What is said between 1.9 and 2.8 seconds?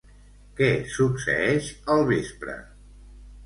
al vespre?